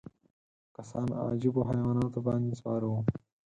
کسان 0.75 1.05
عجیبو 1.23 1.61
حیواناتو 1.69 2.19
باندې 2.27 2.53
سپاره 2.59 2.85
وو. 2.87 2.99